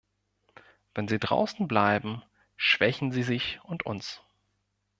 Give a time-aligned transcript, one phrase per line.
[0.95, 2.23] Wenn sie draußen bleiben,
[2.55, 4.23] schwächen sie sich und uns.